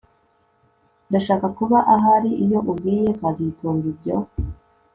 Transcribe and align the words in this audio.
Ndashaka 1.09 1.47
kuba 1.57 1.77
ahari 1.95 2.31
iyo 2.43 2.59
ubwiye 2.71 3.09
kazitunga 3.19 3.85
ibyo 3.91 4.15